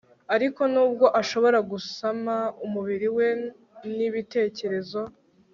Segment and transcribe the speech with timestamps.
[0.35, 3.27] ariko n'ubwo ashobora gusama, umubiri we
[3.95, 5.01] n'ibitekerezo